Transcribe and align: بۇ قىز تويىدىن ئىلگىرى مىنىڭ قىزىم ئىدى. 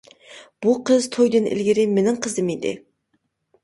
بۇ 0.65 0.73
قىز 0.91 1.09
تويىدىن 1.17 1.51
ئىلگىرى 1.53 1.87
مىنىڭ 1.95 2.21
قىزىم 2.27 2.53
ئىدى. 2.57 2.77